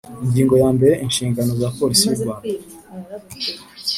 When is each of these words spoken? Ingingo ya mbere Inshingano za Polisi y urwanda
Ingingo 0.25 0.53
ya 0.61 0.69
mbere 0.75 0.93
Inshingano 1.05 1.51
za 1.61 1.69
Polisi 1.77 2.03
y 2.07 2.13
urwanda 2.15 2.49